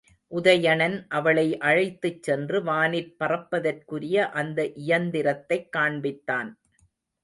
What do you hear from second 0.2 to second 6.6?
உதயணன் அவளை அழைத்துச் சென்று வானிற் பறப்பதற்குரிய அந்த இயந்திரத்தைக் காண்பித்தான்.